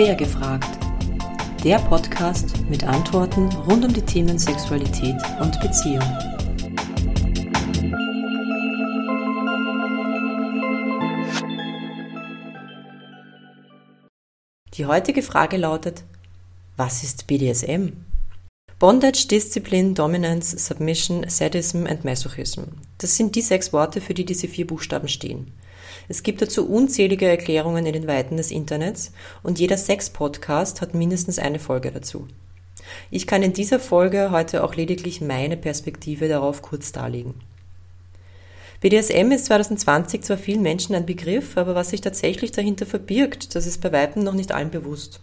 Quer 0.00 0.14
gefragt. 0.14 0.78
Der 1.62 1.76
Podcast 1.78 2.66
mit 2.70 2.84
Antworten 2.84 3.52
rund 3.68 3.84
um 3.84 3.92
die 3.92 4.00
Themen 4.00 4.38
Sexualität 4.38 5.16
und 5.38 5.60
Beziehung. 5.60 6.00
Die 14.72 14.86
heutige 14.86 15.20
Frage 15.20 15.58
lautet, 15.58 16.02
was 16.78 17.02
ist 17.02 17.26
BDSM? 17.26 17.92
Bondage, 18.78 19.28
Discipline, 19.28 19.92
Dominance, 19.92 20.58
Submission, 20.58 21.28
Sadism 21.28 21.84
and 21.84 22.06
Masochism. 22.06 22.62
Das 22.96 23.18
sind 23.18 23.36
die 23.36 23.42
sechs 23.42 23.74
Worte, 23.74 24.00
für 24.00 24.14
die 24.14 24.24
diese 24.24 24.48
vier 24.48 24.66
Buchstaben 24.66 25.08
stehen. 25.08 25.52
Es 26.08 26.22
gibt 26.22 26.42
dazu 26.42 26.68
unzählige 26.68 27.26
Erklärungen 27.26 27.86
in 27.86 27.92
den 27.92 28.06
Weiten 28.06 28.36
des 28.36 28.50
Internets 28.50 29.12
und 29.42 29.58
jeder 29.58 29.76
Sex-Podcast 29.76 30.80
hat 30.80 30.94
mindestens 30.94 31.38
eine 31.38 31.58
Folge 31.58 31.90
dazu. 31.90 32.26
Ich 33.10 33.26
kann 33.26 33.42
in 33.42 33.52
dieser 33.52 33.78
Folge 33.78 34.30
heute 34.30 34.64
auch 34.64 34.74
lediglich 34.74 35.20
meine 35.20 35.56
Perspektive 35.56 36.28
darauf 36.28 36.62
kurz 36.62 36.92
darlegen. 36.92 37.34
BDSM 38.80 39.30
ist 39.30 39.44
2020 39.46 40.22
zwar 40.22 40.38
vielen 40.38 40.62
Menschen 40.62 40.94
ein 40.94 41.04
Begriff, 41.04 41.58
aber 41.58 41.74
was 41.74 41.90
sich 41.90 42.00
tatsächlich 42.00 42.50
dahinter 42.50 42.86
verbirgt, 42.86 43.54
das 43.54 43.66
ist 43.66 43.82
bei 43.82 43.92
Weitem 43.92 44.24
noch 44.24 44.32
nicht 44.32 44.52
allen 44.52 44.70
bewusst. 44.70 45.20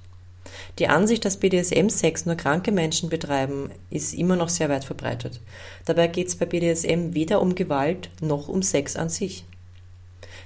Die 0.78 0.88
Ansicht, 0.88 1.26
dass 1.26 1.38
BDSM-Sex 1.38 2.28
nur 2.28 2.36
kranke 2.36 2.72
Menschen 2.72 3.10
betreiben, 3.10 3.72
ist 3.90 4.14
immer 4.14 4.36
noch 4.36 4.50
sehr 4.50 4.70
weit 4.70 4.86
verbreitet. 4.86 5.42
Dabei 5.86 6.08
geht 6.08 6.28
es 6.28 6.36
bei 6.36 6.46
BDSM 6.46 7.16
weder 7.16 7.42
um 7.42 7.56
Gewalt 7.56 8.10
noch 8.22 8.48
um 8.48 8.62
Sex 8.62 8.96
an 8.96 9.10
sich. 9.10 9.44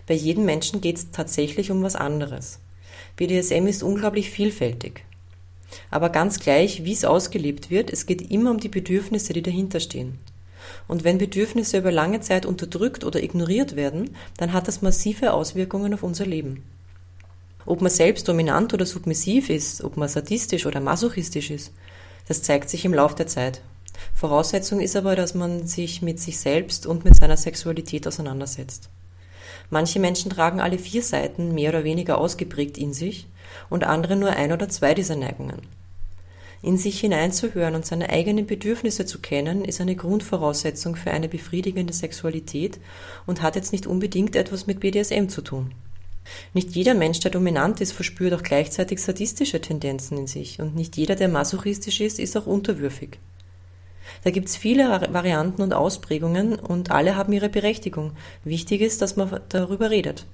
Bei 0.07 0.13
jedem 0.13 0.45
Menschen 0.45 0.81
geht 0.81 0.97
es 0.97 1.11
tatsächlich 1.11 1.71
um 1.71 1.83
was 1.83 1.95
anderes. 1.95 2.59
BDSM 3.15 3.67
ist 3.67 3.83
unglaublich 3.83 4.29
vielfältig. 4.29 5.03
Aber 5.89 6.09
ganz 6.09 6.39
gleich, 6.39 6.83
wie 6.83 6.93
es 6.93 7.05
ausgelebt 7.05 7.69
wird, 7.69 7.91
es 7.91 8.05
geht 8.05 8.31
immer 8.31 8.51
um 8.51 8.59
die 8.59 8.69
Bedürfnisse, 8.69 9.33
die 9.33 9.41
dahinter 9.41 9.79
stehen. 9.79 10.19
Und 10.87 11.03
wenn 11.03 11.17
Bedürfnisse 11.17 11.77
über 11.77 11.91
lange 11.91 12.21
Zeit 12.21 12.45
unterdrückt 12.45 13.03
oder 13.03 13.21
ignoriert 13.21 13.75
werden, 13.75 14.15
dann 14.37 14.53
hat 14.53 14.67
das 14.67 14.81
massive 14.81 15.33
Auswirkungen 15.33 15.93
auf 15.93 16.03
unser 16.03 16.25
Leben. 16.25 16.63
Ob 17.65 17.81
man 17.81 17.91
selbst 17.91 18.27
dominant 18.27 18.73
oder 18.73 18.85
submissiv 18.85 19.49
ist, 19.49 19.83
ob 19.83 19.97
man 19.97 20.09
sadistisch 20.09 20.65
oder 20.65 20.79
masochistisch 20.79 21.51
ist, 21.51 21.71
das 22.27 22.41
zeigt 22.41 22.69
sich 22.69 22.85
im 22.85 22.93
Lauf 22.93 23.15
der 23.15 23.27
Zeit. 23.27 23.61
Voraussetzung 24.13 24.79
ist 24.79 24.95
aber, 24.95 25.15
dass 25.15 25.35
man 25.35 25.67
sich 25.67 26.01
mit 26.01 26.19
sich 26.19 26.39
selbst 26.39 26.85
und 26.85 27.05
mit 27.05 27.15
seiner 27.15 27.37
Sexualität 27.37 28.07
auseinandersetzt. 28.07 28.89
Manche 29.71 29.99
Menschen 29.99 30.29
tragen 30.29 30.59
alle 30.59 30.77
vier 30.77 31.01
Seiten 31.01 31.55
mehr 31.55 31.69
oder 31.69 31.85
weniger 31.85 32.17
ausgeprägt 32.19 32.77
in 32.77 32.93
sich 32.93 33.25
und 33.69 33.85
andere 33.85 34.17
nur 34.17 34.31
ein 34.31 34.51
oder 34.51 34.69
zwei 34.69 34.93
dieser 34.93 35.15
Neigungen. 35.15 35.61
In 36.61 36.77
sich 36.77 36.99
hineinzuhören 36.99 37.73
und 37.73 37.85
seine 37.85 38.09
eigenen 38.09 38.45
Bedürfnisse 38.45 39.05
zu 39.05 39.19
kennen, 39.19 39.65
ist 39.65 39.81
eine 39.81 39.95
Grundvoraussetzung 39.95 40.95
für 40.95 41.11
eine 41.11 41.29
befriedigende 41.29 41.93
Sexualität 41.93 42.79
und 43.25 43.41
hat 43.41 43.55
jetzt 43.55 43.71
nicht 43.71 43.87
unbedingt 43.87 44.35
etwas 44.35 44.67
mit 44.67 44.81
BDSM 44.81 45.27
zu 45.27 45.41
tun. 45.41 45.71
Nicht 46.53 46.75
jeder 46.75 46.93
Mensch, 46.93 47.21
der 47.21 47.31
dominant 47.31 47.81
ist, 47.81 47.93
verspürt 47.93 48.33
auch 48.33 48.43
gleichzeitig 48.43 49.01
sadistische 49.01 49.61
Tendenzen 49.61 50.17
in 50.17 50.27
sich 50.27 50.59
und 50.59 50.75
nicht 50.75 50.97
jeder, 50.97 51.15
der 51.15 51.29
masochistisch 51.29 52.01
ist, 52.01 52.19
ist 52.19 52.35
auch 52.37 52.45
unterwürfig. 52.45 53.17
Da 54.23 54.31
gibt's 54.31 54.55
viele 54.55 55.07
Varianten 55.11 55.61
und 55.61 55.73
Ausprägungen 55.73 56.59
und 56.59 56.91
alle 56.91 57.15
haben 57.15 57.33
ihre 57.33 57.49
Berechtigung. 57.49 58.11
Wichtig 58.43 58.81
ist, 58.81 59.01
dass 59.01 59.15
man 59.15 59.39
darüber 59.49 59.89
redet. 59.89 60.25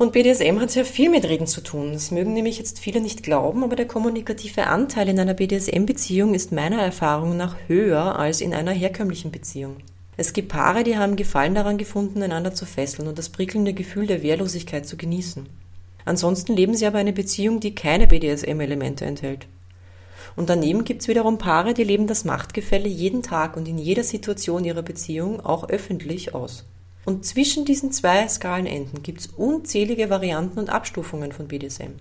Und 0.00 0.12
BDSM 0.12 0.58
hat 0.60 0.70
sehr 0.70 0.86
viel 0.86 1.10
mit 1.10 1.26
Reden 1.26 1.46
zu 1.46 1.60
tun. 1.60 1.92
Das 1.92 2.10
mögen 2.10 2.32
nämlich 2.32 2.56
jetzt 2.56 2.78
viele 2.78 3.02
nicht 3.02 3.22
glauben, 3.22 3.62
aber 3.62 3.76
der 3.76 3.86
kommunikative 3.86 4.66
Anteil 4.66 5.10
in 5.10 5.20
einer 5.20 5.34
BDSM-Beziehung 5.34 6.32
ist 6.32 6.52
meiner 6.52 6.80
Erfahrung 6.80 7.36
nach 7.36 7.56
höher 7.66 8.18
als 8.18 8.40
in 8.40 8.54
einer 8.54 8.72
herkömmlichen 8.72 9.30
Beziehung. 9.30 9.76
Es 10.16 10.32
gibt 10.32 10.48
Paare, 10.48 10.84
die 10.84 10.96
haben 10.96 11.16
Gefallen 11.16 11.54
daran 11.54 11.76
gefunden, 11.76 12.22
einander 12.22 12.54
zu 12.54 12.64
fesseln 12.64 13.08
und 13.08 13.18
das 13.18 13.28
prickelnde 13.28 13.74
Gefühl 13.74 14.06
der 14.06 14.22
Wehrlosigkeit 14.22 14.86
zu 14.86 14.96
genießen. 14.96 15.46
Ansonsten 16.06 16.56
leben 16.56 16.74
sie 16.74 16.86
aber 16.86 16.96
eine 16.96 17.12
Beziehung, 17.12 17.60
die 17.60 17.74
keine 17.74 18.06
BDSM-Elemente 18.06 19.04
enthält. 19.04 19.48
Und 20.40 20.48
daneben 20.48 20.84
gibt's 20.84 21.06
wiederum 21.06 21.36
Paare, 21.36 21.74
die 21.74 21.84
leben 21.84 22.06
das 22.06 22.24
Machtgefälle 22.24 22.88
jeden 22.88 23.22
Tag 23.22 23.58
und 23.58 23.68
in 23.68 23.76
jeder 23.76 24.02
Situation 24.02 24.64
ihrer 24.64 24.80
Beziehung 24.80 25.44
auch 25.44 25.68
öffentlich 25.68 26.34
aus. 26.34 26.64
Und 27.04 27.26
zwischen 27.26 27.66
diesen 27.66 27.92
zwei 27.92 28.26
Skalenenden 28.26 29.02
gibt's 29.02 29.26
unzählige 29.26 30.08
Varianten 30.08 30.58
und 30.58 30.70
Abstufungen 30.70 31.32
von 31.32 31.48
BDSM. 31.48 31.92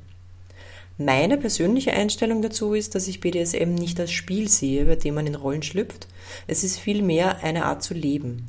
Meine 0.97 1.37
persönliche 1.37 1.91
Einstellung 1.91 2.41
dazu 2.41 2.73
ist, 2.73 2.95
dass 2.95 3.09
ich 3.09 3.19
BDSM 3.19 3.73
nicht 3.73 3.99
als 3.99 4.13
Spiel 4.13 4.47
sehe, 4.47 4.85
bei 4.85 4.95
dem 4.95 5.15
man 5.15 5.27
in 5.27 5.35
Rollen 5.35 5.61
schlüpft. 5.61 6.07
Es 6.47 6.63
ist 6.63 6.79
vielmehr 6.79 7.43
eine 7.43 7.65
Art 7.65 7.83
zu 7.83 7.93
leben. 7.93 8.45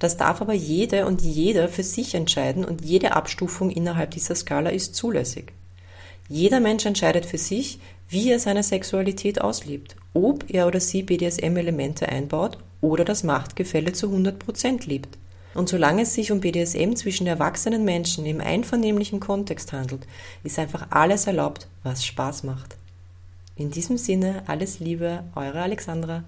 Das 0.00 0.18
darf 0.18 0.42
aber 0.42 0.52
jede 0.52 1.06
und 1.06 1.22
jeder 1.22 1.70
für 1.70 1.82
sich 1.82 2.14
entscheiden 2.14 2.62
und 2.62 2.84
jede 2.84 3.16
Abstufung 3.16 3.70
innerhalb 3.70 4.10
dieser 4.10 4.34
Skala 4.34 4.68
ist 4.68 4.94
zulässig. 4.94 5.54
Jeder 6.28 6.60
Mensch 6.60 6.86
entscheidet 6.86 7.26
für 7.26 7.38
sich, 7.38 7.78
wie 8.08 8.30
er 8.30 8.38
seine 8.38 8.62
Sexualität 8.62 9.40
auslebt, 9.40 9.96
ob 10.14 10.44
er 10.48 10.66
oder 10.66 10.80
sie 10.80 11.02
BDSM-Elemente 11.02 12.08
einbaut 12.08 12.58
oder 12.80 13.04
das 13.04 13.22
Machtgefälle 13.24 13.92
zu 13.92 14.08
100% 14.08 14.86
liebt. 14.86 15.18
Und 15.54 15.68
solange 15.68 16.02
es 16.02 16.14
sich 16.14 16.32
um 16.32 16.40
BDSM 16.40 16.94
zwischen 16.94 17.26
erwachsenen 17.26 17.84
Menschen 17.84 18.24
im 18.24 18.40
einvernehmlichen 18.40 19.20
Kontext 19.20 19.72
handelt, 19.72 20.06
ist 20.44 20.58
einfach 20.58 20.86
alles 20.90 21.26
erlaubt, 21.26 21.68
was 21.82 22.04
Spaß 22.04 22.44
macht. 22.44 22.76
In 23.56 23.70
diesem 23.70 23.98
Sinne, 23.98 24.42
alles 24.46 24.80
Liebe, 24.80 25.24
eure 25.34 25.60
Alexandra. 25.60 26.24